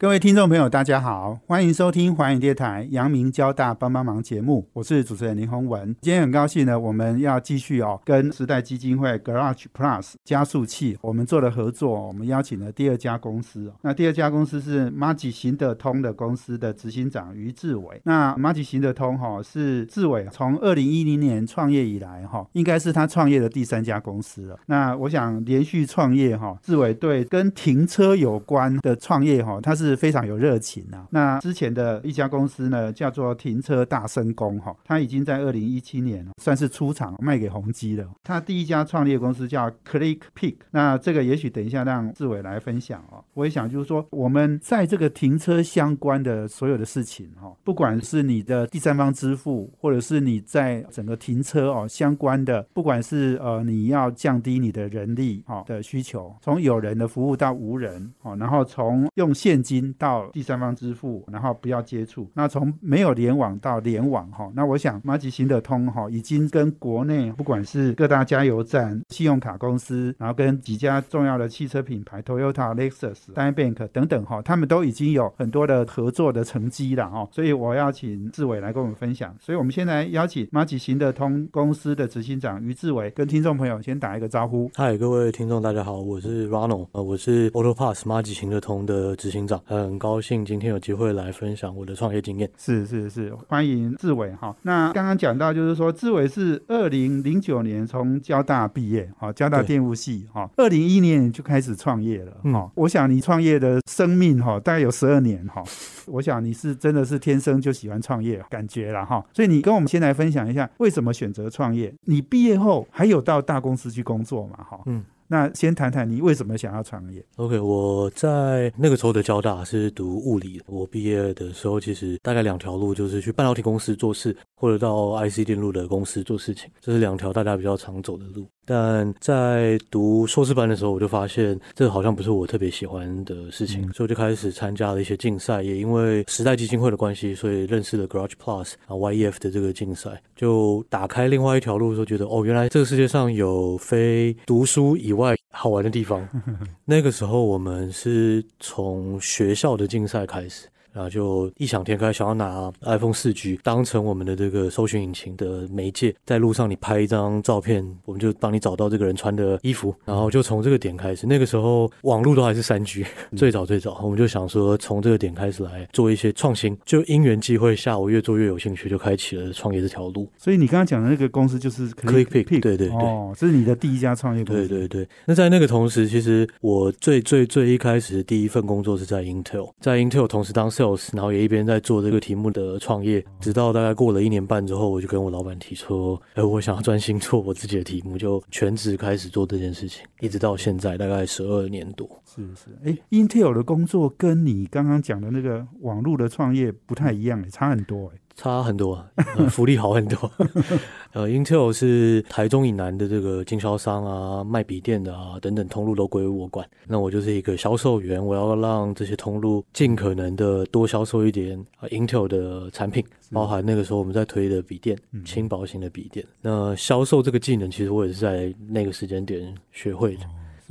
[0.00, 5.92] 各位听众朋友，大家好，欢迎收听华影电台阳明交大帮帮忙节目，我是主持人林宏文。
[6.00, 13.72] 今天很高兴呢，我们要继续哦，跟时代基金会 Garage Plus 加速器我们做了合作，我们邀请了第二家公司哦。
[13.82, 18.00] 那第二家公司是 m a g i 行得通的公司的执行长于志伟。
[18.04, 24.56] 那 m a g i 行得通哈是志伟从二零一零年创业以来哈，应该是他创业的第三家公司了。
[24.66, 29.87] 那我想连续创业哈，志伟对跟停车有关的创业哈，他是。
[29.88, 31.06] 是非常有热情啊。
[31.10, 38.06] 那之前的一家公司呢，叫做停车大生工哈，他已经在二零一七年算是出厂卖给宏基了。
[38.22, 43.24] 他第一家创业公司叫 Click Pick，那这个也许等一下让志伟来分享哦。
[43.34, 59.77] 我也想就是说，我们在这个停车相关的所有的事情哈，不管是你的第三方支付，或者是你在整个停车哦相关的，不管是呃你要降低你的人力哈的需求，从有人的服务到无人哦，然后从用现金。
[59.98, 62.30] 到第三方支付，然后不要接触。
[62.34, 77.28] 那从没有联网到联网哈，那我想马吉行得通哈，已经跟国内不管是各大加油站、信用卡公司，然后跟几家重要的汽车品牌，Toyota、Lexus、d a n Bank 等等哈，他们都已经有很多的合作的成绩了哈。
[77.32, 79.34] 所以我要请志伟来跟我们分享。
[79.40, 84.70] 所以我们现在邀请马吉行得通公司的执行长于志伟跟听众朋友先打一个招呼。
[84.74, 89.60] 嗨，各位听众大家好，我是 Ronald，呃，我是 Auto Pass 马吉行得通的执行长。
[89.68, 92.50] 很高兴今天有机会来分享我的创业经验。
[92.56, 94.56] 是是是，欢迎志伟哈。
[94.62, 102.72] 那刚刚讲到就是说，志伟是二零零九年从交大毕业，哈，交大电务系，哈，二零一一年就开始创业了，哈。
[102.76, 105.62] 我想你创业的生命，哈，大概有十二年，哈。
[106.06, 109.22] 我想你是真的是天生就喜欢创业，感觉了，哈。
[109.34, 111.92] 所以你跟我们先来分享一下，为什么选择创业？
[112.06, 114.64] 你毕业后还有到大公司去工作嘛？
[114.64, 115.04] 哈，嗯。
[115.28, 120.60] 那先谈谈你为什么想要创业？OK，我在那个时候的交大是读物理。
[120.66, 128.46] 我毕业的时候，其实大概两条路，就是去半导体公司做事，或者到 IC 电路的公司做事情，这是两条大家比较常走的路。
[128.64, 135.62] 但在读硕士班的时候，我就发现这好像不是我特别喜欢的事情，所以我就开始参加了一些竞赛。
[135.62, 146.26] 也因为时代基金会的关系，所以认识了 Garage Plus 啊 YEF 的这个竞赛，就打开另外一条路，说觉得哦，原来这个世界上有非读书以外好玩的地方。
[146.86, 150.66] 那个时候我们是从学校的竞赛开始。
[150.92, 159.94] 然后就异想天开，想要拿 iPhone 四 G 当成我们的这个搜寻引擎的媒介，在路上你拍一张照片，我们就帮你找到这个人穿的衣服。
[160.04, 163.04] 然后就从这个点开始，那个时候网络都还是三 G，
[163.36, 166.76] 最早最早，我们就想说从这个点开始来做一些创新。
[166.84, 170.28] 就因缘际会下，我越做越有兴趣，就开启了创业这条路。
[170.36, 174.68] 所以你刚刚讲的那个公司就是 ClickPick，对对对，哦，这是你的第一家创业公司。
[174.68, 175.08] 对对对。
[175.26, 181.08] 那在那个同时，其实我最最最一开始的第一份工作是在 Intel，在 Intel 同时当 Sales。
[181.12, 192.08] 然后也一边在做这个题目的创业，直到大概过了一年半之后，我就跟我老板提出，哎，我想要专心做我自己的题目，就全职开始做这件事情，一直到现在大概十二年多。
[192.24, 198.18] 是是，哎，Intel 的工作跟你刚刚讲的那个网络的创业不太一样，哎，差很多，哎。
[198.38, 199.04] 差很多，
[199.50, 200.30] 福利好很多。
[201.12, 206.64] 呃，Intel 是台中以南的这个经销商啊，卖笔电的啊等等通路都归我管。
[206.86, 216.24] 那我就是一个销售员，我要让这些通路尽可能的多销售一点啊 Intel 的产品，包含那个时候我们在推的笔电，轻薄型的笔电。
[216.40, 220.20] 那销售这个技能，其实我也是在那个时间点学会的。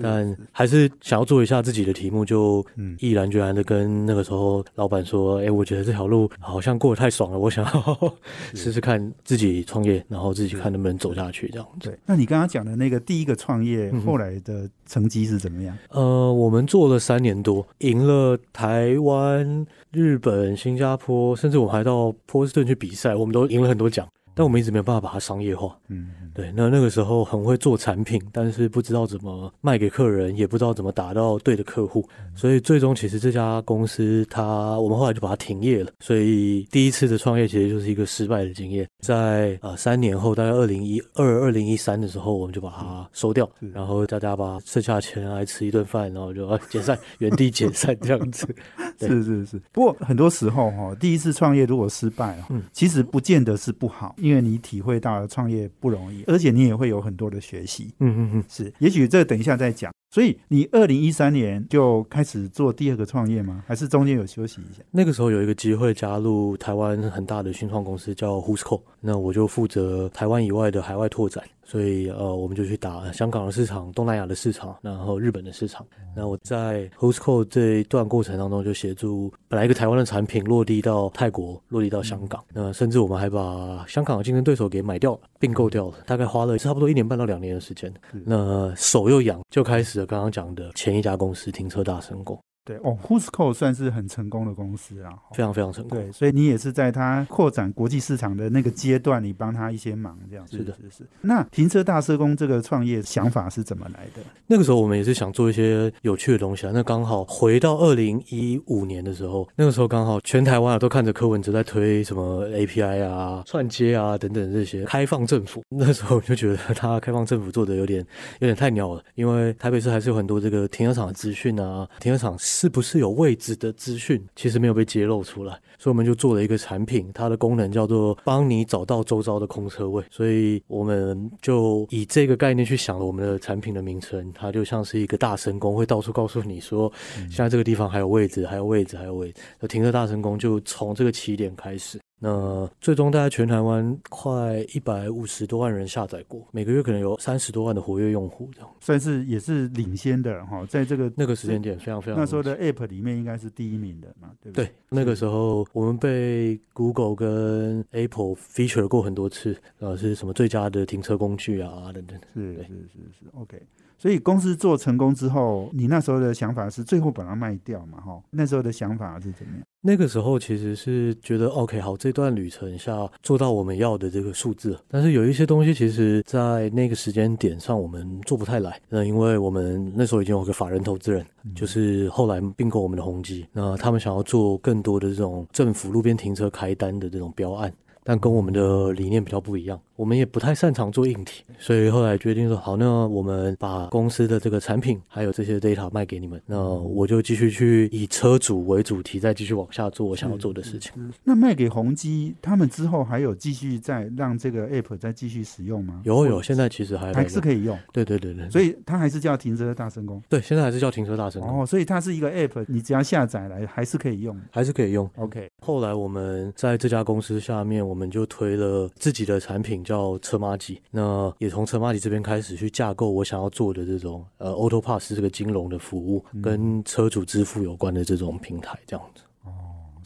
[0.01, 2.65] 但还是想要做一下自己的题目，就
[2.99, 8.13] 毅然决然的跟那个时候老板说：“哎，我觉得这条路好像过得太爽了，我想要
[8.53, 11.97] 试试看自己创业，然后自己看能不能走下去。”这样对。
[12.05, 15.77] 那你刚刚讲的那个第一个创业，后来的成绩是怎么样？
[15.89, 24.07] 呃，我们做了三年多，赢了台湾、日本、新加坡，甚至我还到波士顿去比赛，我们都赢了很多奖。
[24.37, 25.75] 但我们一直没有办法把它商业化。
[25.87, 26.53] 嗯，对。
[26.55, 35.91] 那那个时候很会做产品，但是不知道怎么卖给客人，也不知道怎么打到对的客户，所以最终其实这家公司它，我们后来就把它停业了。
[35.99, 38.87] 所以第一次的创业其实就是一个失败的经验。
[38.99, 48.47] 在呃三年后，大概二零一二、二零一三的时候，我们就把它收掉，然后大家把剩下的钱来吃一顿饭，然后就解散，原地解散这样子。
[48.99, 49.61] 是是是。
[49.71, 54.15] 不过很多时候哈，第一次创业如果失败，嗯，其实不见得是不好。
[54.27, 57.93] 因为你体会到了创业不容易，而且你也会有很多的学习。
[57.99, 59.91] 嗯嗯嗯，是，也许这等一下再讲。
[60.09, 63.63] 所以你二零一三年就开始做第二个创业吗？
[63.67, 64.81] 还是中间有休息一下？
[64.91, 71.43] 那个时候有一个机会加入台湾很大的新创公司叫 Who'sco，那我就负责台湾以外的海外拓展。
[71.69, 75.85] 所以呃，我们就去打香港的市场、东南亚的市场，然后日本的市场。
[76.15, 82.41] 那我在 Hostco 这一段过程当中，就协助本来一个台湾的产品落地到泰国，落地到香港。
[82.53, 87.93] 那甚至我们还把香港的竞争对手给买掉了、并购掉了，大概花了差不多一年半到两年的时间。
[88.23, 92.39] 那手又痒，就开始了刚刚讲的前一家公司停车大成功。
[92.67, 95.97] 对哦，Who'sco 算是很成功的公司啊，非常非常成功。
[95.97, 101.07] 对，所以你也是在它扩展国际市场的那个阶段，你帮他一些忙，这样是的，是是。
[101.21, 104.21] 那停车大社工这个创业想法是怎么来的？
[104.45, 106.71] 那个时候我们也是想做一些有趣的东西啊。
[106.73, 115.63] 那刚好回到二零一五年的时候，那个时候刚好全台湾啊都看着柯文哲在推什么 API 啊、串接啊等等这些开放政府。
[115.69, 118.05] 那时候我就觉得他开放政府做的有点
[118.39, 123.37] 有点太鸟了，因为台北市还是有很多这个停车场的资讯啊，停车场是不是有位？
[123.37, 136.91] 置的资讯其实没有被揭露出来，所以我们就做了一个产品，它的功能叫做帮你找到周遭的空车位，所以我们就以这个概念去想了我们的产品的名称，它就像是一个大神功，会到处告诉你说，
[137.29, 139.39] 现在这个地方还有位置，还有位置，还有位置。
[139.67, 141.99] 停车大神功就从这个起点开始。
[142.19, 154.65] 那最终大概全台湾快一百五十多万人下载过，每个月可能有三十多万的活跃用户，这样算是也是领先的哈，在这个那个时间点非常非常那时候的 App 里面应该是第一名的嘛，对不对？
[154.65, 163.61] 对，那个时候我们被 Google 跟 Apple feature 过很多次，呃，是什么最佳的停车工具啊等等，是是是是 OK。
[163.97, 167.99] 所以公司做成功之后，你那时候的想法是最后把它卖掉嘛？
[167.99, 169.63] 哈，那时候的想法是怎么样？
[169.81, 178.79] 那个时候其实是觉得 OK，好，这段旅程下做到我们要的这个数字，但是有一些东西其实在那个时间点上我们做不太来。
[178.89, 187.71] 那因为我们那时候已经有个法人投资人，就是后来并购我们的宏基，那他们想要做更多的这种政府路边停车开单的这种标案，
[188.07, 189.77] 但跟我们的理念比较不一样。
[189.97, 200.93] 我们也不太擅长做硬体，所以后来决定说好，那我们把公司的这个产品还有这些 data 卖给你们，那我就继续去以车主为主题，再继续往下做我想要做的事情。
[201.23, 205.99] 那卖给宏基，他们之后还有继续再让这个 app 再继续使用吗？
[206.05, 207.77] 有有，现在其实还还是可以用。
[207.91, 210.21] 对对对对，所以它还是叫停车大神功。
[210.29, 211.61] 对，现在还是叫停车大神功。
[211.61, 215.09] 哦，所以它是一个 app，你只要下载来还是可以用，还是可以用。
[215.15, 215.49] OK。
[215.65, 220.79] 后来我们在这家公司下面，我们就推了自己的产品，叫车马吉。
[220.91, 229.23] 那也从车马吉这边开始去架构我想要做的这种呃，Auto Pass 这个金融的服务，跟车主支付有关的这种平台，这样子。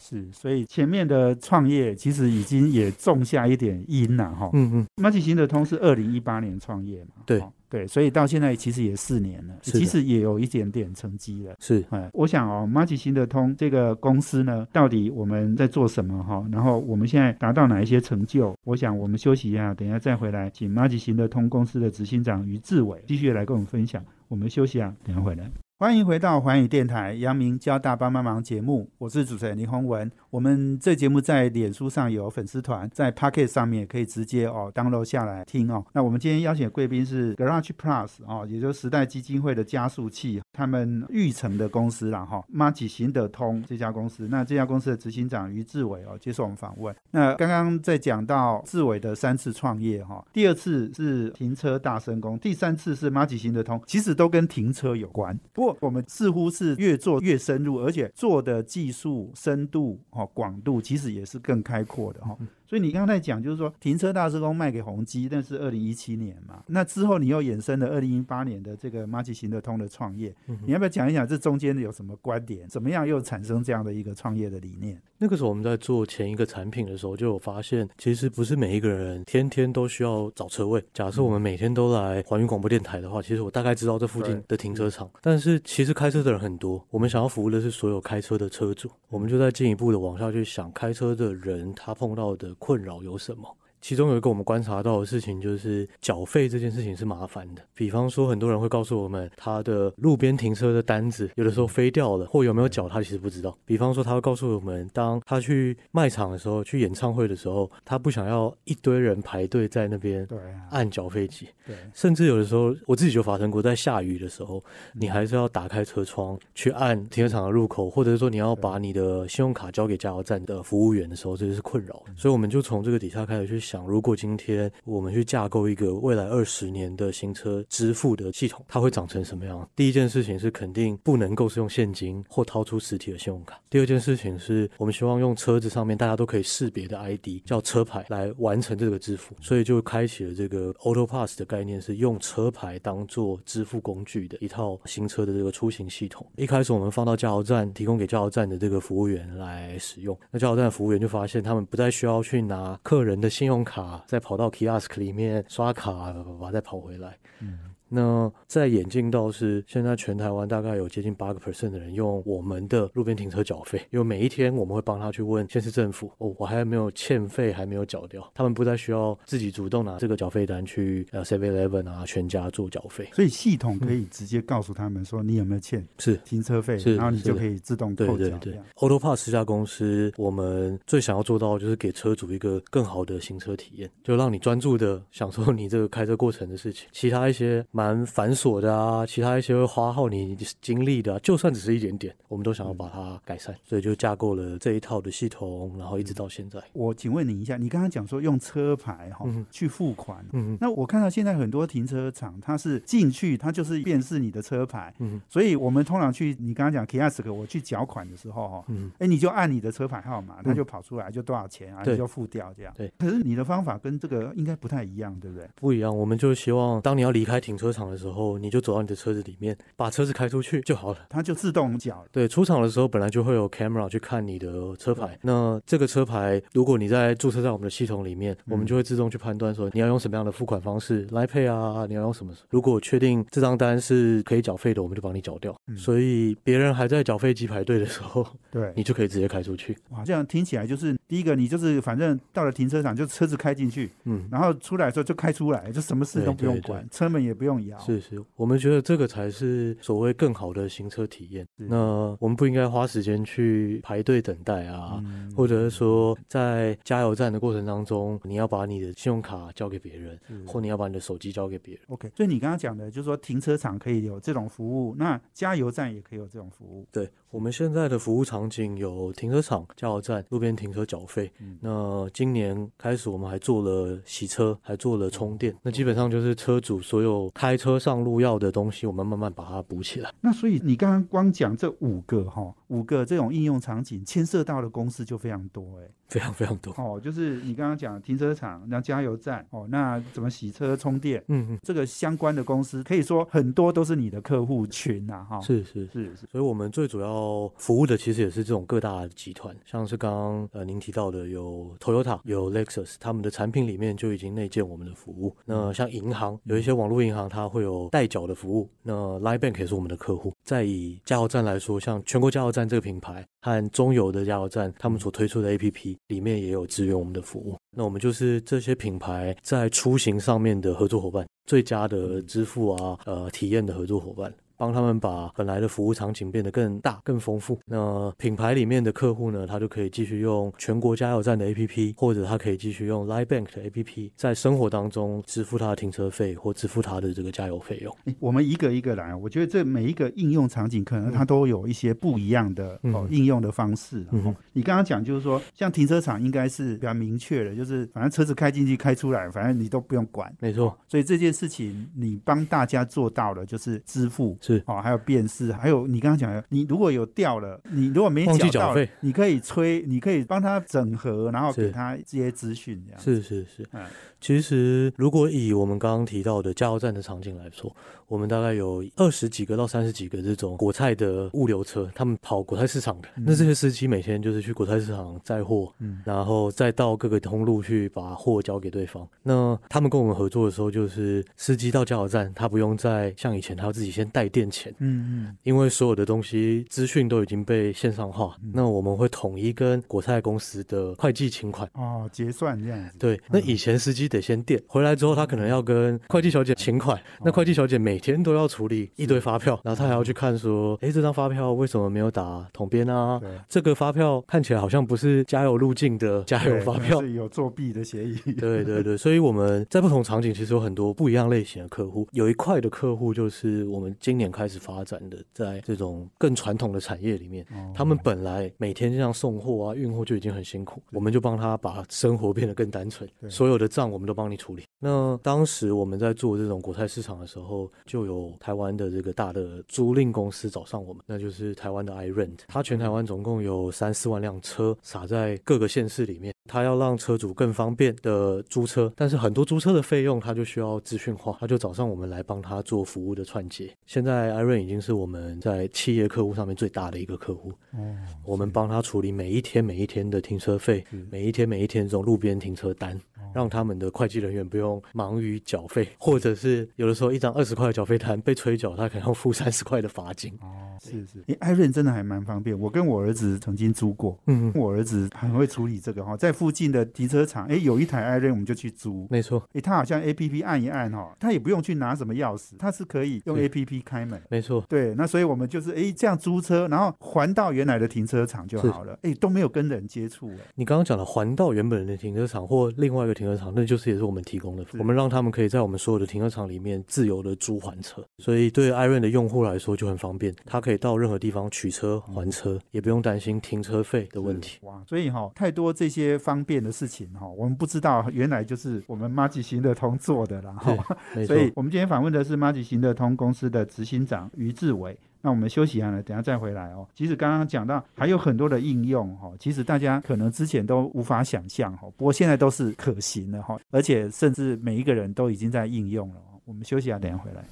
[0.02, 4.50] 哦，是，所以前面的创业其实已经也种下一点因了哈。
[4.52, 7.10] 嗯嗯，马吉行的通是二零一八年创业嘛？
[7.24, 7.42] 对。
[7.72, 11.56] 对，所以到现在其实也四年了，其实也有一点点成绩了。
[11.58, 16.46] 是，哎，我想哦，马吉行得通这个公司呢，到底我们在做什么哈？
[16.52, 18.54] 然后我们现在达到哪一些成就？
[18.64, 24.04] 我想我们休息一下，等一下再回来，请马吉行得通公司的执行长于志伟继续来跟我们分享。
[24.28, 25.50] 我们休息啊，等下回来。
[25.82, 30.08] 欢迎回到环宇电台杨明交大帮帮忙节目，我是主持人林宏文。
[30.30, 35.84] 我们这节目在脸书上有粉丝团，在 Pocket 上面也可以直接哦 download 下来听哦。
[35.92, 42.44] 那我们今天邀请的贵宾是 Garage Plus 哦，也就是时代基金会的加速器，他们育成的公司啦哈。
[42.46, 46.94] 马吉行得通这家公司，那这家公司的执行长于志伟哦接受我们访问。
[47.10, 55.36] 那刚刚在讲到志伟的三次创业哈，第二次是停车大升功，第三次是马吉行得通，其实都跟停车有关。
[55.52, 62.36] 不过我们似乎是越做越深入，而且做的技术深度、哈广度，其实也是更开阔的哈。
[62.72, 66.64] 所以你刚才讲，就是说停车大施工卖给宏基，那是二零一七年嘛。
[66.68, 72.66] 那之后你又衍生了二零一八年的这个马吉行得通的创业，你要不要讲一讲这中间有什么观点？
[72.70, 74.98] 怎么样又产生这样的一个创业的理念？
[75.18, 80.82] 那个时候我们在做前一个产品的时候，就有发现，其实不是每一个人天天都需要找车位。
[80.94, 85.10] 假设我们每天都来环宇广播电台的话，其实我大概知道这附近的停车场。
[85.20, 88.90] 但是其实开车的人很多，我们想要服务的是所有开车的车主。
[89.10, 93.56] 我们就在进一步的往下去想，开车的人他碰到的困扰有什么？
[93.82, 97.60] 其中有一个我们观察到的事情，就是缴费这件事情是麻烦的。
[97.74, 103.58] 比方说，很多人会告诉我们，他的路边停车的单子有的时候飞掉了，或有没有缴，他其实不知道。
[103.66, 110.26] 比方说，他会告诉我们，当他去卖场的时候，去演唱会的时候，他不想要一堆人排队在那边
[110.70, 111.48] 按缴费机。
[111.66, 114.62] 对，甚至有的时候，我自己就发生过，在下雨的时候，
[114.94, 122.00] 你还是要打开车窗去按停车场的入口，或者是说你要把你的信用卡交给加油站的服务员的时候，这就是困扰。
[122.16, 123.71] 所以我们就从这个底下开始去。
[123.72, 129.66] 想，如果今天我们去架构一个未来二十年的行车支付的系统，它会长成什么样？
[129.74, 133.58] 第一件事情是肯定不能够是用现金或掏出实体的信用卡。
[133.70, 146.26] 第二件事情是我们希望用车子上面大家都可以识别的 ID 叫车牌来完成这个支付，所以就开启了这个 Auto Pass 的概念，是用车牌当做支付工具的一套新车的这个出行系统。
[146.36, 150.14] 一开始我们放到加油站，提供给加油站的这个服务员来使用。
[150.30, 157.18] 那加油站的服务员就发现，他们不再需要去拿客人的信用卡，再跑到 Kiosk 里面刷卡，完再跑回来。
[157.40, 157.71] 嗯。
[157.92, 176.18] 那在眼镜到是，现在全台湾大概有接近八个 percent 的人用我们的路边停车缴费，因为每一天我们会帮他去问县市政府，哦，我还没有欠费，还没有缴掉，他们不再需要自己主动拿这个缴费单去呃 Seven Eleven 啊全家做缴费，所以系统可以直接告诉他们说你有没有欠是。
[176.24, 178.38] 停车费，然后你就可以自动扣缴。
[178.38, 188.52] 对 Auto Pass 这家公司，我们最想要做到就是给车主一个更好的行车体验，就让你专注的享受你这个开车过程的事情，其他一些蛮繁琐。
[188.60, 196.62] 的啊，其他一些会花耗你精力的，就算只是一点点，我们都想要把它改善，所以就架构了这一套的系统，然后一直到现在。
[196.72, 212.72] 我请问你一下，你刚刚讲说用车牌哈去付款，嗯，那我看到现在很多停车场，它是进去它就是辨识你的车牌，嗯，所以我们通常去你刚刚讲 kiosk，我去缴款的时候哈，嗯，哎，你就按你的车牌号码，它就跑出来就多少钱啊，你就付掉这样。
[212.76, 215.48] 对，可是你的方法跟这个应该不太一样，对不对？
[215.56, 222.08] 不一样，我们就希望当你要离开停车场的时候，你就走到你的车子里面，把车子开出去就好了，它就自动缴了。
[222.12, 225.18] 对，出厂的时候本来就会有 camera 去看你的车牌。
[225.22, 232.32] 那这个车牌，如果你在注册在我们的系统里面，我们就会自动去判断说你要用什么样的付款方式来配啊，你要用什么？
[232.50, 235.54] 如果确定这张单是可以缴费的，我们就帮你缴掉。
[235.76, 239.76] 所以别人还在缴费机排队的时候，对 你就可以直接开出去。
[239.90, 247.78] 哇，这样听起来就是第一个，你就是反正到了停车场就车子开进去，嗯，然后出来的时候就开出来，就什么事都不用管，车门也不用摇。
[247.78, 248.82] 是是，我们觉得。
[248.92, 251.46] 这个才是所谓更好的行车体验。
[251.56, 255.02] 那我们不应该花时间去排队等待啊，
[255.36, 261.82] 或者是说在加油站的过程当中，你要把你的信用卡交给别人，或你要把你的手机交给别人。
[261.88, 266.86] OK，所以你刚刚讲的就是说停车场可以有这种服务，那加油站也可以有这种服务。
[266.90, 271.30] 对我们现在的服务场景有停车场、加油站、路边停车缴费。
[271.38, 275.54] 嗯那今年开始我们还做了洗车，还做了充电。
[275.62, 278.86] 那基本上就是车主所有开车上路要的东西。
[278.86, 280.14] 我们慢慢把它补起来。
[280.20, 285.88] 那所以你刚刚光讲这五个哈，五个这种应用场景，牵涉到的公司就非常多哎。
[286.08, 291.24] 非常非常多哦，就是你刚刚讲停车场，那加油站哦，那怎么洗车充电？
[291.28, 295.40] 嗯嗯，这个相关的公司可以说很多都是你的客户群呐，哈。
[295.40, 305.34] 是是是是，所以我们最主要服务的其实也是这种各大集团，像是刚刚呃您提到的有 Toyota、有 Lexus，他们的产品里面就已经内建我们的服务。
[305.46, 308.68] 那像银行有一些网络银行，它会有代缴的服务。
[308.82, 310.34] 那 Line Bank 也是我们的客户。
[310.44, 315.96] 再以加油站来说，像全国加油站这个品牌和中油的加油站，他们所推出的 APP。
[316.08, 324.32] 里面也有支援我们的服务，那我们就是这些品牌在出行上面的合作伙伴，最佳的支付啊，呃，体验的合作伙伴。
[324.62, 327.58] 帮他们把本来的服务场景变得更大、更丰富。
[327.66, 337.92] 那品牌里面的客户呢，他就可以继续用全国加油站的 APP，或者他可以继续用 Line Bank 的 APP，在生活当中支付他的停车费或支付他的这个加油费用。
[338.20, 344.06] 我们一个一个来，我觉得这每一个应用场景可能它都有一些不一样的哦应用的方式。
[344.52, 350.32] 你刚刚讲就是说，像停车场应该是比较明确的，就是反正车子开进去、开出来，反正你都不用管。
[350.38, 350.78] 没错。
[350.86, 354.38] 所以这件事情你帮大家做到了，就是支付。
[354.66, 363.66] 哦，还有辨识，还有你刚刚讲的，你如果有掉了，你如果没缴到，你可以催，你可以帮他整合，然后给他这些资讯，这样是是是。
[363.72, 363.84] 嗯，
[364.20, 367.74] 其实如果以我们刚刚提到的加油站的场景来说，
[368.08, 379.08] 我们大概有二十几个到三十几个这种果菜的物流车，他们跑果菜市场的，那这些司机每天就是去果菜市场载货，嗯，然后再到各个通路去把货交给对方。
[379.22, 384.74] 那他们跟我们合作的时候，就是司机到加油站，他不用再像以前，他要自己先带电钱。
[384.78, 392.98] 嗯嗯，因为所有的东西资讯都已经被线上化，那我们会统一跟国泰公司的会计请款哦，结算这样子。
[392.98, 403.20] 对，那以前司机得先垫回来之后，他可能要跟会计小姐请款，那会计小姐每天都要处理一堆发票，然后他还要去看说，哎，这张发票为什么没有打统编啊？
[403.48, 408.32] 这个发票看起来好像不是加油路径的加油发票， 是有作弊的嫌疑。
[408.32, 414.21] 对对对，所以我们在不同场景其实有很多不一样类型的客户，有一块的客户就是我们今年。
[414.22, 424.62] 年开始发展的，在这种更传统的产业里面，哦他们本来每天这样送货啊、运货就已经很辛苦，我们就帮他把生活变得更单纯，所有的账我们都帮你处理。
[424.78, 443.72] 那当时我们在做这种国泰市场的时候，就有台湾的这个大的租赁公司找上我们，那就是台湾的 iRent，它全台湾总共有三四万辆车撒在各个县市里面，它要让车主更方便的租车，但是很多租车的费用它就需要资讯化，他就找上我们来帮他做服务的串接。
[443.86, 453.00] 现在 iRent 已经是我们在企业客户上面最大的一个客户，哦，我们帮他处理每一天每一天的停车费，每一天每一天这种路边停车单，
[453.34, 460.32] 让他们的会计人员不用忙于缴费，或者是有的时候一张二十块的缴费单被催缴，他可能要付三十块的罚金。
[460.40, 462.58] 哦，是是，诶，艾润真的还蛮方便。
[462.58, 469.06] 我跟我儿子曾经租过，嗯，我儿子很会处理这个哈，在附近的停车场，诶，有一台艾润我们就去租。
[469.10, 474.20] 没错，诶，他好像 A P P 按一按哈，他也不用去拿什么钥匙，他是可以用 A P P 开门。
[474.28, 474.64] 没错。
[474.68, 494.58] 对，那所以我们就是诶这样租车，然后还到原来的停车场就好了，诶都没有跟人接触，诶你刚刚讲的还到原本的停车场或另外一个停车场，那就是也是我们提供的，我们让他们可以在我们所有的停车场里面自由的租还车，所以对 iRent 的用户来说就很方便，他可以到任何地方取车还车，也不用担心停车费的问题。
[494.62, 500.76] 哇，所以哈、太多这些方便的事情哈、我们不知道原来就是我们马吉行得通做的啦哈。
[501.26, 504.96] 所，以我们今天访问的是马吉行得通公司的执行长于志伟。
[505.22, 506.86] 那我们休息一下呢，等下再回来哦。
[506.94, 516.20] 其实刚刚讲到还有很多的应用哈，其实大家可能之前都无法想象哈，不过现在都是可行的哈，而且甚至每一个人都已经在应用了。
[516.44, 517.42] 我们休息一下，等下回来。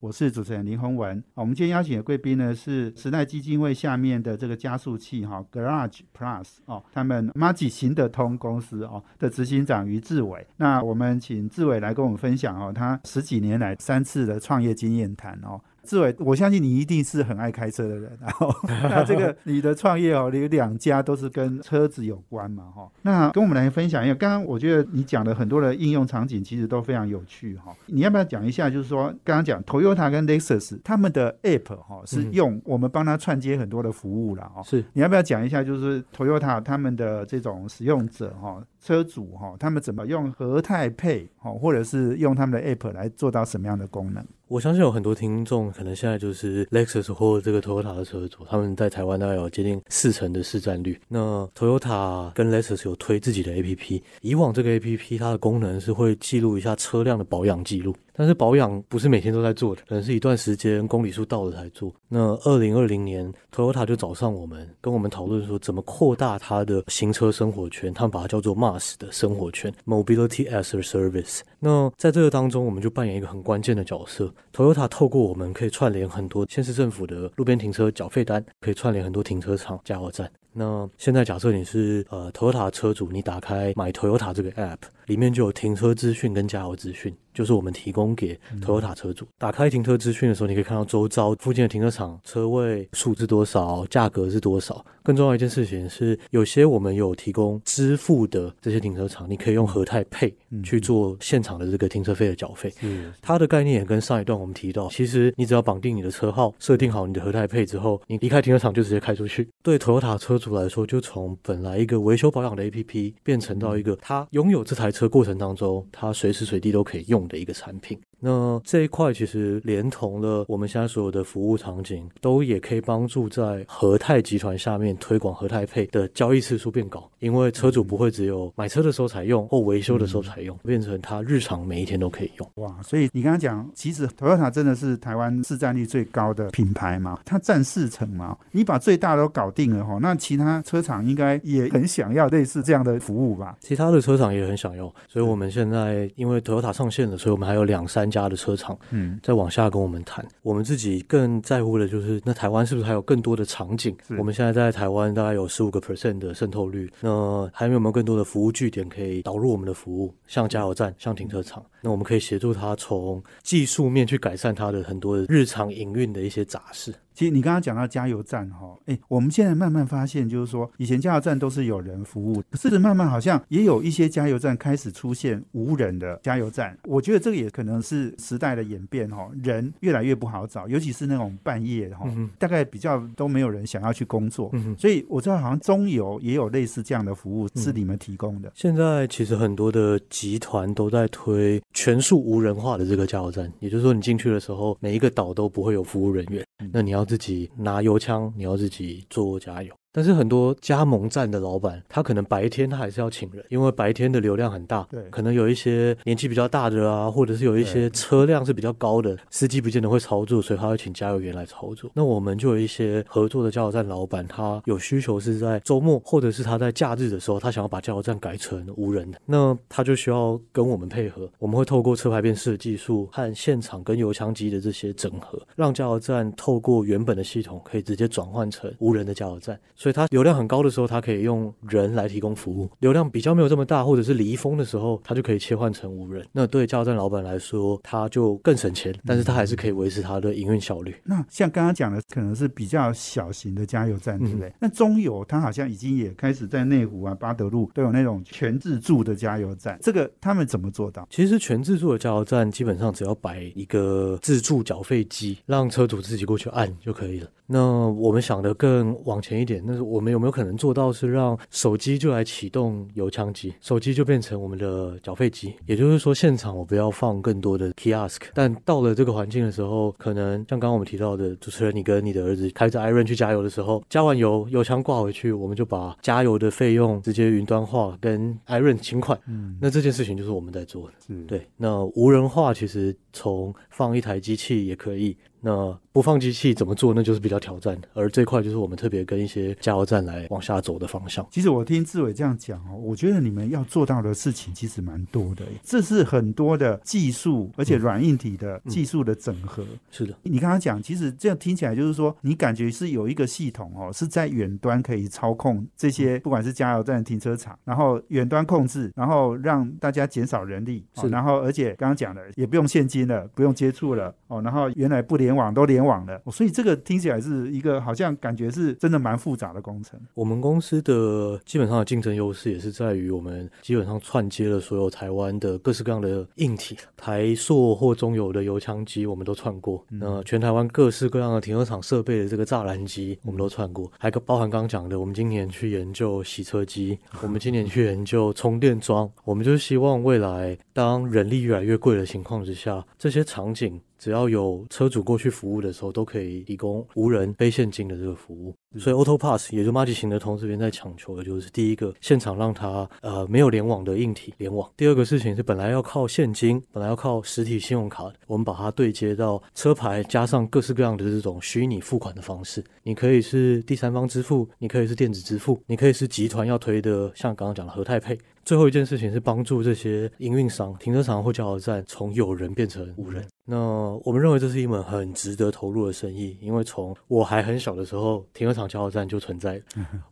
[0.00, 1.20] 我是主持人林宏文。
[1.34, 10.46] 我们今天邀请的贵宾呢是时代基金会下面的这个加速器哈，Garage Plus 哦，他们 Magi 行得通公司哦的执行长于志伟。
[10.56, 15.60] 那我们请志伟来跟我们分享哦，他十几年来三次的创业经验谈哦。
[15.88, 22.86] 志伟，我相信你一定是很爱开车的人，然 后那这个你的创业哦，你有两家都是跟车子有关嘛，哈。
[23.02, 27.74] 那跟我们来分享一下，刚刚我觉得你讲的很多的应用场景其实都非常有趣哈。
[27.86, 34.62] 你要不要讲一下，就是说刚刚讲 Toyota 跟 Lexus 他们的 App 哈是嗯用我们帮他串接很多的服务了，哦。
[34.62, 44.22] 是你要不要讲一下，就是 Toyota 他们的这种使用者哈，车主哈，他们怎么用和泰配哈，或者是用他们的 App 来做到什么样的功能？
[44.48, 50.98] 我相信有很多听众可能现在就是 Lexus 或这个 Toyota 的车主，他们在台湾大概有接近四成的市占率。
[51.06, 57.94] 那 Toyota 跟 Lexus 有推自己的 APP，以往这个 APP 它的功能是会记录一下车辆的保养记录。
[58.18, 61.94] 但是保养不是每天都在做的，可能是一段时间公里数到了才做。
[62.08, 71.42] 那二零二零年，Toyota 就找上我们，跟我们讨论说怎么扩大它的行车生活圈，他们把它叫做 MAS 的生活圈 （Mobility as a Service）。
[71.60, 74.34] 那在这个当中，我们就扮演一个很关键的角色。
[74.52, 80.28] Toyota 透过我们可以串联很多县市政府的路边停车缴费单，可以串联很多停车场、加油站。
[80.52, 89.26] 那现在假设你是呃 Toyota 车主，你打开买 Toyota 这个 App，里面就有停车资讯跟加油资讯，就是我们提供给 Toyota 车主。
[89.38, 94.84] 打开停车资讯的时候，你可以看到周遭附近的停车场车位数是多少，价格是多少。
[95.08, 102.70] 更重要一件事情是，有些我们有提供支付的这些停车场，你可以用和泰 Pay 去做现场的这个停车费的缴费。
[102.82, 109.48] 嗯它的概念也跟上一段我们提到，其实你只要绑定你的车号，设定好你的和泰配之后，你离开停车场就直接开出去。
[109.62, 117.98] 对 Toyota 车主来说，就从本来一个维修保养的 APP 变成到一个他拥有这台车过程当中，他随时随地都可以用的一个产品。
[118.20, 132.50] 那这一块其实连同了我们现在所有的服务场景，都也可以帮助在和泰集团下面推广和泰配的交易次数变高，因为车主不会只有买车的时候才用或维修的时候才用，变成他日常每一天都可以用。
[132.56, 143.56] 哇，所以你刚刚讲，其实 Toyota 真的是台湾市占率最高的品牌嘛，它占四成嘛，你把最大的都搞定了哈，那其他车厂应该也很想要类似这样的服务吧？
[143.60, 150.26] 其他的车厂也很想要，所以我们现在因为 Toyota 上线了，所以我们还有两三家的车厂嗯，再往下跟我们谈。
[150.42, 153.96] 我们自己更在乎的就是，那台湾是不是还有更多的场景？
[154.18, 160.14] 我们现在在台湾大概有十五个 percent 的渗透率，那还有没有更多的服务据点可以导入我们的服务？
[160.26, 166.94] 像加油站、像停车场，那我们可以协助他从技术面去改善他的很多的日常营运的一些杂事。
[167.18, 176.78] 其实你刚刚讲到加油站哈，哎，我们现在慢慢发现，就是说以前加油站都是有人服务，可是慢慢好像也有一些加油站开始出现无人的加油站。
[176.84, 188.52] 我觉得这个也可能是时代的演变哈，人越来越不好找，尤其是那种半夜哈，大概比较都没有人想要去工作，所以我知道好像中油也有类似这样的服务是你们提供的。
[188.54, 199.74] 现在其实很多的集团都在推全数无人化的这个加油站，也就是说你进去的时候，每一个岛都不会有服务人员，那你要自己拿油枪，你要自己做加油。
[199.92, 211.90] 但是很多加盟站的老板，他可能白天他还是要请人，因为白天的流量很大，对，可能有一些年纪比较大的啊，或者是有一些车辆是比较高的，司机不见得会操作，所以他会请加油员来操作。
[211.94, 230.58] 那我们就有一些合作的加油站老板，他有需求是在周末或者是他在假日的时候，他想要把加油站改成无人的，那他就需要跟我们配合，我们会透过车牌辨识的技术和现场跟油枪机的这些整合，让加油站透过原本的系统可以直接转换成无人的加油站，所以它流量很高。
[230.58, 236.26] 的时候，它可以用人来提供服务；流量比较没有这么大，或者是离峰的时候，它就可以切换成无人。
[236.32, 240.96] 那对加油站老板来说，他就更省钱，但是他还是可以维持他的营运效率。
[241.04, 244.52] 那像刚刚讲的，可能是比较小型的加油站，对不对？
[244.60, 249.78] 那中油它好像已经也开始在内湖啊、巴德路都有那种全自助的加油站。
[249.80, 251.06] 这个他们怎么做到？
[251.08, 257.28] 其实全自助的加油站基本上只要摆一个自助缴费机，让车主自己过去按就可以了。
[257.46, 265.52] 那我们想的更往前一点，那是我们有没有可能做到是让手机就来启动油枪机，手机就变成我们的缴费机？
[265.66, 279.18] 也就是说，现场我不要放更多的 kiosk，但到了这个环境的时候，可能像刚刚我们提到的，主持人你跟你的儿子开着 iron 去加油的时候，加完油，油枪挂回去，我们就把加油的费用直接云端化，跟 iron 请款。
[279.26, 280.94] 嗯，那这件事情就是我们在做的。
[281.08, 281.46] 嗯对。
[281.56, 285.16] 那无人化其实从放一台机器也可以。
[285.40, 286.94] 那不放机器怎么做？
[286.94, 287.88] 那就是比较挑战的。
[287.92, 291.26] 而这块就是我们特别跟一些加油站来往下走的方向。
[291.28, 295.44] 其实我听志伟这样讲哦，我觉得你们要做到的事情其实蛮多的。
[295.64, 299.64] 这是很多的技术，而且软硬体的技术的整合。
[299.90, 310.86] 是的，你刚刚讲，其实这样听起来就是说，你感觉是有一个系统哦，是在远端可以操控这些，不管是加油站、停车场，然后远端控制，然后让大家减少人力。
[310.94, 314.40] 是，然后而且刚刚讲的也不用现金了，不用接触了哦。
[314.40, 315.18] 然后原来不。
[315.18, 319.98] 联网都联网了，所以这个听起来是一个好像感觉是真的蛮复杂的工程。
[320.14, 329.84] 我们公司的基本上的竞争优势也是在于我们基本上串接了所有台湾的各式各样的硬体，台塑或中油的油枪机我们都串过。
[329.88, 343.80] 那全台湾各式各样的停车场设备的这个栅栏机我们都串过，还包含刚刚讲的，我们今年去研究洗车机，我们今年去研究充电桩，我们就是希望未来当人力越来越贵的情况之下，这些场景。
[343.98, 348.54] 只要有车主过去服务的时候，都可以提供无人非现金的这个服务。
[348.78, 354.70] 所以 Auto Pass 也就马吉行的同这边在强求的就是第一个，现场让他呃没有联网的硬体联网。
[354.76, 362.62] 第二个事情是本来要靠现金，本来要靠实体信用卡，我们把它对接到车牌，加上各式各样的这种虚拟付款的方式。
[362.82, 368.18] 你可以是第三方支付，你可以是电子支付，你可以是集团要推的，像刚刚讲的和泰配。
[368.48, 373.22] 最后一件事情是帮助这些营运商、停车场或加油站从有人变成无人。
[373.44, 373.58] 那
[374.04, 379.60] 我们认为这是一门很值得投入的生意，因为从我还很小的时候，停车场加油站就存在。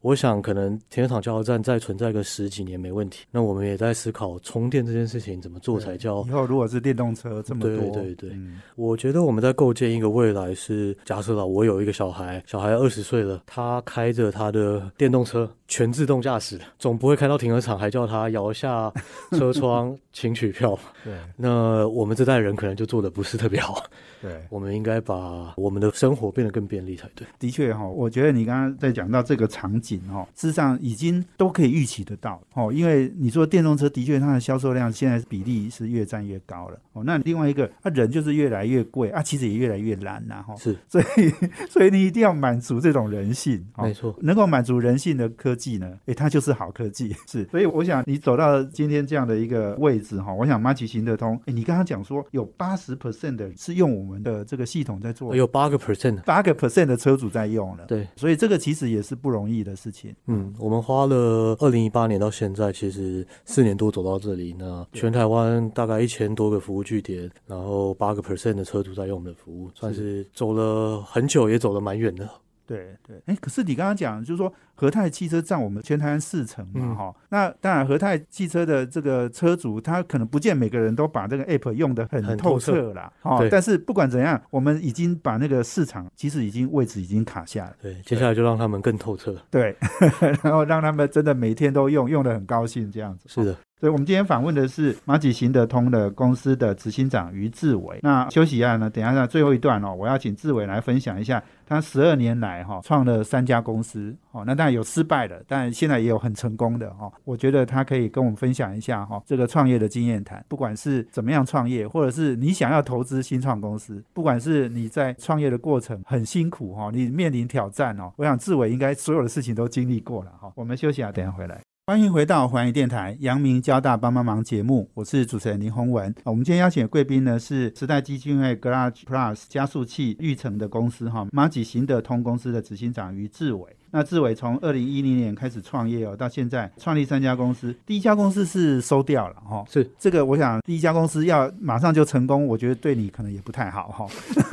[0.02, 3.24] 我想可能停车场加油站再存在个十几年没问题。
[3.30, 7.70] 那我们也在思考充电这件事情怎么做才叫以后如果是电动车这么多。
[7.70, 8.38] 对对对，
[8.74, 15.50] 我觉得我们在构建一个未来是假设了我有一个小孩，小孩二十岁了，他开着他的电动车。
[15.68, 18.92] 全自动驾驶的，总不会开到停车场还叫他摇下
[19.32, 20.78] 车窗请取票。
[21.04, 23.82] 对，那我们这代人可能就做的不是特别好。
[24.22, 27.26] 对，我们应该把我们的生活变得更便利才对。
[27.38, 32.72] 的确哈，我觉得你刚刚在讲到这个场景哈，事实上已经都可以预期得到哦。
[32.72, 37.02] 因为你说电动车的确它的销售量现在比例是越占越高了哦。
[37.04, 40.56] 那另外一个，它人就是越来越贵啊，其实也越来越难呐哈。
[40.56, 41.30] 是， 所以
[41.68, 47.14] 所以你一定要满足这种人性，没错，能够满足人性的科技呢，哎，它就是好科技。
[47.26, 51.40] 是，所以我想你走到今天这样的一个位置哈，我想马奇行得通。
[51.46, 57.84] 哎，你刚刚讲说有八十 percent 的是用我们的这个系统在做，有八个 percent，八个 percent 的车主在用了。
[57.86, 60.14] 对，所以这个其实也是不容易的事情。
[60.26, 64.54] 嗯，我们花了二零一八年到现在，其实四年多走到这里。
[64.58, 72.28] 那全台湾大概一千多个服务据点，然后八个 percent 的车主在用我们的服务，算是走了很久，也走了蛮远的。
[72.66, 76.94] 对对，哎，可是你刚刚讲，就是说和泰汽车占我们全台湾四成嘛，嗯。
[76.94, 82.72] 哈、那当然和泰汽车的这个车主，他可能不见每个人都把这个 app 用的很透彻。
[82.72, 89.34] 彻啦，哦，但是不管怎样，我们已经把那个市场其实已经位置已经卡下了，对，接下来就让他们更透彻。
[89.50, 89.74] 对，
[90.42, 93.28] 然后让他们真的每天都用，用的很高兴这样子。
[93.28, 97.98] 是的，所以，我们今天访问的是马吉行得通的公司的执行长于志伟。
[98.02, 104.14] 那休息一下呢，等一下呢最后一段哦，我要请志伟来分享一下他十二年来哈、创了三家公司。
[104.32, 121.60] 哦，那当有失败的，但现在也有很成功的哈、我觉得他可以跟我们分享一下哈、这个创业的经验谈，不管是怎么样创业，或者是你想要投资新创公司，不管是你在创业的过程很辛苦哈、你面临挑战哦，我想志伟应该所有的事情都经历过了哈、我们休息啊，等下回来。
[121.88, 126.12] 欢迎回到环宇电台阳明交大帮帮忙节目，我是主持人林宏文。
[126.24, 133.76] 我们今天邀请的贵宾呢是时代基金会 Garage Plus 加速器育成的公司哈，马吉行得通公司的执行长于志伟。
[133.90, 139.64] 那志伟从二零一零年开始创业哦，到现在创立三家公司，第一家公司是收掉了哈。
[139.70, 144.06] 是这个，我想第一家公司要马上就成功，我觉得对你可能也不太好哈。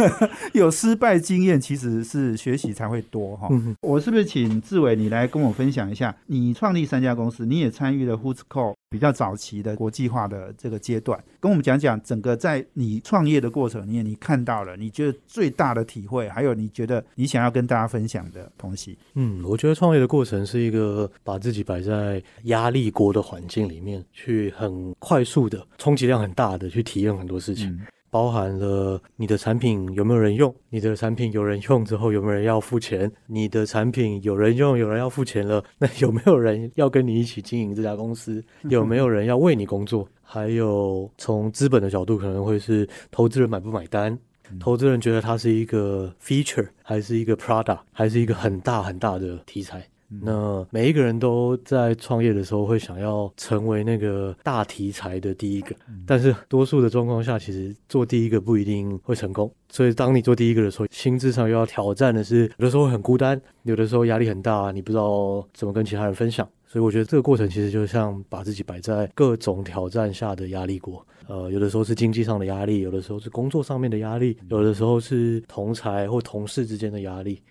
[0.54, 3.48] 有失败经验其实是学习才会多哈。
[3.52, 18.96] 嗯，我是不是请志伟你来跟我分享一下，你创立三家公司，你也参与了 Who's Call 比较早期的国际化的这个阶段，跟我们讲讲整个在你创业的过程里面，你看到了你觉得最大的体会，还有你觉得你想要跟大家分享的东西。
[19.16, 27.68] 嗯，我觉得创业的过程是一个把自己摆在压力锅的环境里面，去很快速的、充其量很大的去体验很多事情。
[27.70, 27.82] 嗯
[28.14, 38.44] 包含了你的产品有没有人用，你的产品有人用之后有没有人要付钱，你的产品有人用，有人要付钱了， 那有没有人要跟你一起经营这家公司？
[38.70, 40.08] 有没有人要为你工作？
[40.22, 44.16] 还有从资本的角度，可能会是投资人买不买单，
[44.60, 49.84] 投资人觉得它是一个 feature，还是一个 product，还是一个很大很大的题材。
[50.22, 59.52] 那每一个人都在创业的时候会想要成为那个大题材的第一个，但是多数的状况下，其实做第一个不一定会成功。
[59.70, 66.48] 所以当你做第一个的时候，心智上又要挑战的是，有的时候会很孤单，有的时候压力很大，你不知道怎么跟其他人分享。
[66.66, 71.06] 所以我觉得这个过程其实就像把自己摆在各种挑战下的压力锅。
[71.28, 77.42] 呃，有的时候是经济上的压力，有的时候是工作上面的压力，有的时候是同才或同事之间的压力。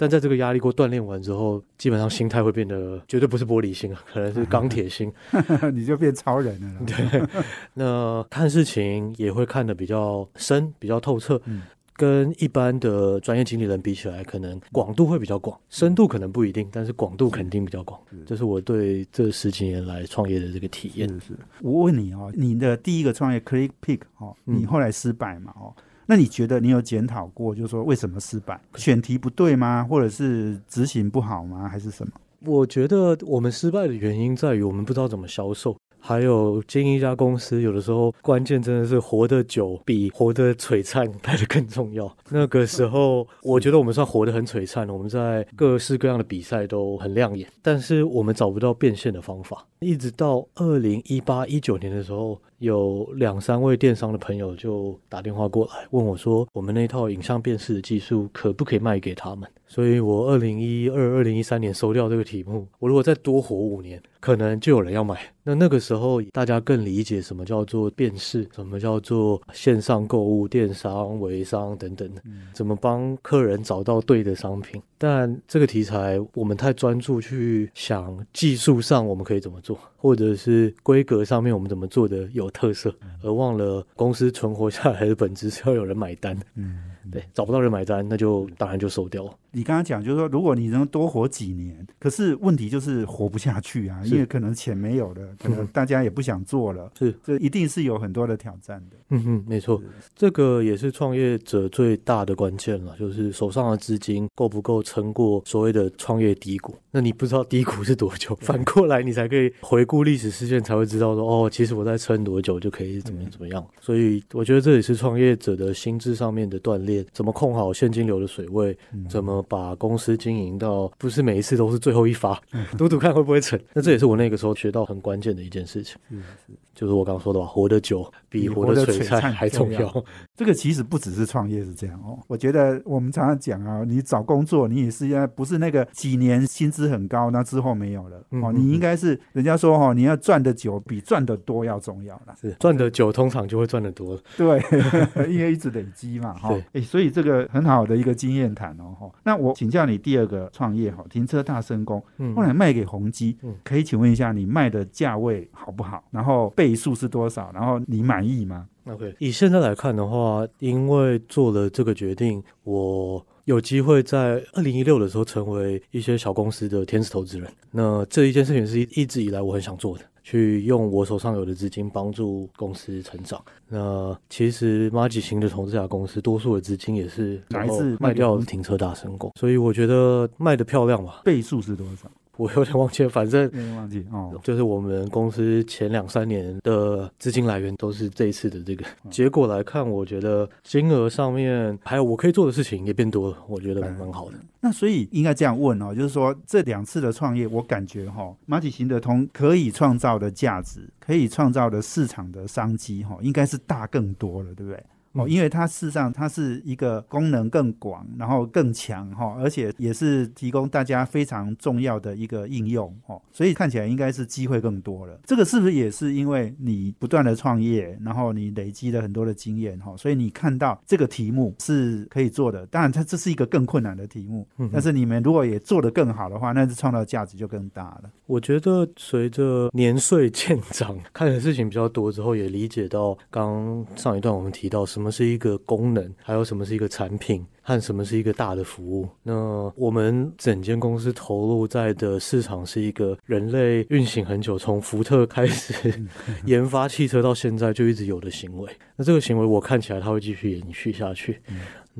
[0.00, 5.12] 但在这个压力锅锻炼完之后，基本上心态会变得绝对不是玻璃心啊， 可能是钢铁心。
[5.74, 6.80] 你就变超人了。
[6.88, 7.28] 对，
[7.74, 11.38] 那看事情也会看得比较深、比较透彻。
[11.44, 11.60] 嗯
[12.00, 18.00] 跟一般的专业经理人比起来，可能广度会比较广，深度可能不一定，但是广度肯定比较广。
[18.24, 21.06] 这是我对这十几年来创业的这个体验。
[21.06, 25.74] 是是，我问你哦，你的第一个创业 Click Pick 哦，嗯你后来失败嘛哦，
[26.10, 28.60] 那你觉得你有检讨过，就是说为什么失败？
[28.74, 29.86] 选题不对吗？
[29.88, 31.68] 或者是执行不好吗？
[31.68, 32.12] 还是什么？
[32.44, 35.76] 我觉得我们失败的原因在于我们不知道怎么销售。
[36.02, 42.10] 还有经营一家公司，有的时候关键真的是活得久比活得璀璨来的更重要。
[42.30, 49.64] 那个时候，我觉得我们算活得很璀璨，我们在各式各样的比赛都很亮眼，但是我们找不到变现的方法。
[49.80, 59.48] 一直到二零一八一九年的时候，有两三位电商的朋友就打电话过来问我说，我们那套影像辨识的技术可不可以卖给他们？
[59.66, 62.68] 所以我二零一二、二零一三年收掉这个题目。
[62.78, 65.18] 我如果再多活五年，可能就有人要买。
[65.42, 72.20] 那那个时候，大家更理解什么叫做辨识，什么叫做线上购物、电商、微商等等的，
[72.52, 74.82] 怎么帮客人找到对的商品。
[75.02, 86.38] 但这个题材，我们太专注去想技术上我们可以怎么做，或者是规格上面我们怎么做的有特色，而忘了公司存活下来的本质是要有人买单。
[86.54, 89.32] 嗯，对，找不到人买单，那就当然就收掉了。
[89.52, 98.96] 你刚刚讲就是说，如果你能多活几年，可是问题就是活不下去啊，因为可能钱没有了，可能大家也不想做了，是，这一定是有很多的挑战的。
[99.08, 99.82] 嗯哼，没错，
[100.14, 106.72] 这个也是创业者最大的关键了，就是手上的资金够不够撑过所谓的创业低谷。
[106.92, 113.64] 那你不知道低谷是多久，反过来你才可以回顾历史事件，才会知道说，哦，其实我在撑多久就可以怎么怎么样。
[113.80, 118.76] 所以我觉得这也是创业者的心智上面的锻炼，怎么控好现金流的水位，
[119.08, 122.40] 怎么把公司经营到不是每一次都是最后一发，
[122.76, 123.58] 赌赌看会不会成。
[123.72, 125.96] 那这也是我那个时候学到很关键的一件事情。
[126.08, 130.04] 是是，就是我刚刚说的吧，活得久比活得璀璨还重要。
[130.36, 132.18] 这个其实不只是创业是这样哦。
[132.26, 142.34] 我觉得我们常常讲啊，你找工作，你也是要不是那个几年薪资很高，那之后没有了哦，嗯你应该是人家说哦，你要赚的久比赚的多要重要啦。
[142.40, 144.18] 是赚的久，通常就会赚的多。
[144.36, 144.62] 对，
[145.28, 146.54] 因为一直累积嘛，哈、
[146.90, 148.96] 所以这个很好的一个经验谈哦。
[148.98, 156.02] 哈，那我请教你第二个创业哈，停车大升工，嗯后来卖给宏基，嗯可以请问一下你卖的价位好不好？
[156.10, 157.52] 然后倍数是多少？
[157.54, 167.48] 然后你满意吗？OK，以现在来看的话，因为做了这个决定，我有机会在二零一六的时候成为一些小公司的天使投资人。
[167.70, 173.42] 那这一件事情是一一直以来我很想做的，去用我手上有的资金帮助公司成长。
[173.66, 181.22] 那其实马吉型的投资家公司，多数的资金也是来自卖掉停车大成功，所以我觉得卖的漂亮吧。
[181.24, 182.08] 倍数是多少？
[182.40, 184.32] 我有点忘记了，反正忘记哦。
[184.42, 194.38] 就是我们公司前两三年的资金来源都是这一次的这个结果来看，我觉得金额上面还有我可以做的事情也变多了，我觉得蛮好的。
[194.62, 204.82] 那所以应该这样问哦，就是说这两次的创业，我感觉哈、马体行得通可以创造的价值，可以创造的市场的商机哈、应该是大更多了，对不对？
[205.12, 215.18] 哦，嗯因为它事实上它是一个功能更广，然后更强哈、而且也是提供大家非常重要的一个应用哦，所以看起来应该是机会更多了。
[215.24, 222.66] 这个是不是也是因为你不断的创业，然后你累积了很多的经验哈、所以你看到这个题目是可以做的。
[222.66, 228.10] 当然，它这是一个更困难的题目，嗯但是你们如果也做得更好的话，那是创造价值就更大了。
[228.26, 237.42] 我觉得随着年岁渐长，看的事情比较多之后，也理解到刚上一段我们提到什么是一个功能，还有什么是一个产品。
[237.62, 239.08] 和什么是一个大的服务？
[239.22, 245.94] 那我们整间公司投入在的市场是一个人类运行很久，从福特开始
[246.46, 248.68] 研发汽车到现在就一直有的行为。
[248.96, 251.40] 那这个行为我看起来它会继续延续下去。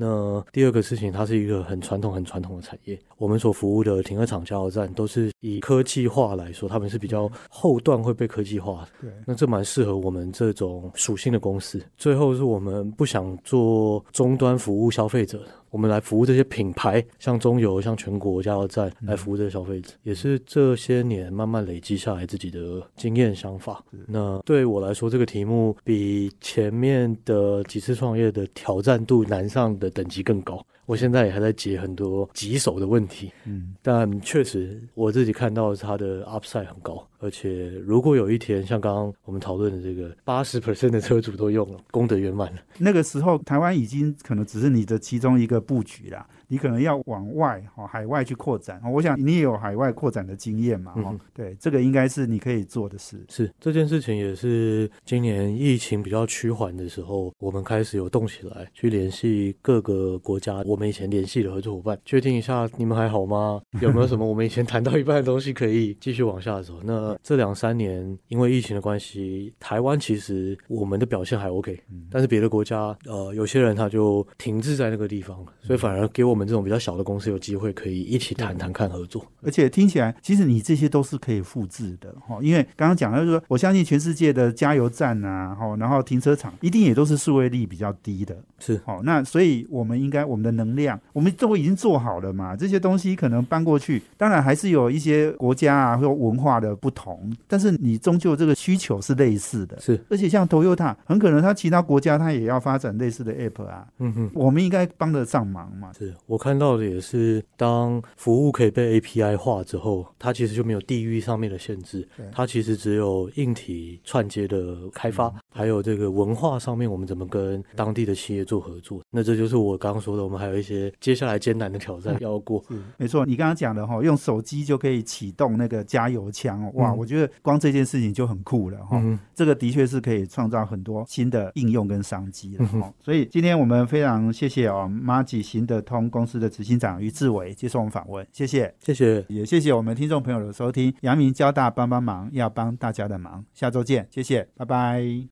[0.03, 2.99] 那第二个事情，它是一个很传统、很传统的产业。
[3.19, 8.87] 我们所服务的停车场、加油站都是以科技化来说，他们是比较后段会被科技化的。
[9.01, 11.79] 对，那这蛮适合我们这种属性的公司。
[11.99, 23.81] 最后是我们不想做终端服务消费者的，我们来服务这些品牌，像中油、像全国加油站来服务这些消费者，也是这些年慢慢累积下来自己的经验想法。
[24.07, 30.63] 那对我来说，这个题目比前面的几次创业的挑战度难上的等级更高。
[30.85, 42.61] 我现在也还在解很多棘手的问题，嗯，但确实我自己看到它的 upside 很高，而且如果有一天像刚刚我们讨论的这个八十 percent 的车主都用了，功德圆满了。
[42.77, 48.81] 那个时候台湾已经可能只是你的其中一个布局啦，你可能要往外哈海外去扩展。
[48.91, 53.25] 我想你也有海外扩展的经验嘛，哈、嗯对，这个应该是你可以做的事。
[53.29, 63.61] 是这件事情也是今年疫情比较趋缓的时候，我们开始有动起来，去联系各个国家我们以前联系的合作伙伴，确定一下你们还好吗？
[63.79, 66.81] 有没有什么我们以前 谈到一半的东西可以继续往下走？
[66.83, 79.25] 那这两三年因为疫情的关系，台湾其实我们的表现还 OK，但是别的国家呃有些人他就停滞在那个地方了，所以反而给我们这种比较小的公司有机会可以一起谈谈看合作。
[79.43, 104.31] 而且听起来，其实你这些都是可以复制的哈，因为刚刚讲了就是说，我相信全世界的加油站啊，哈，然后停车场一定也都是数位率比较低的，是好，那所以我们应该我们的能量，我们都已经做好了嘛，这些东西可能搬过去，当然还是有一些国家啊或文化的不同，但是你终究这个需求是类似的，是，而且像 Toyota，很可能它其他国家它也要发展类似的 app 啊，嗯哼。
[104.33, 105.91] 我们应该帮得上忙嘛。
[105.97, 119.01] 是我看到的也是，当服务可以被 API 化之后，它其实就没有地域上面的限制对，它其实只有硬体串接的开发，还有这个文化上面我们怎么跟当地的企业做合作。
[119.09, 122.63] 那这就是我刚刚说的，我们还有一些接下来艰难的挑战要过。
[122.71, 128.97] 是没错，你刚刚讲的哈，用手机就可以启动那个加油枪哦，哇，嗯我觉得光这件事情就很酷了哈。
[129.03, 132.93] 嗯，这个的确是可以创造很多新的应用跟商机了哈。
[133.01, 139.25] 所以今天我们非常谢谢哦，马吉行得通公司的执行长于志伟接受我们访问，谢谢，谢谢。
[139.27, 140.93] 也谢谢我们听众朋友的收听。
[141.01, 145.27] 阳明交大帮帮忙，要帮大家的忙，下周见，谢谢，拜拜。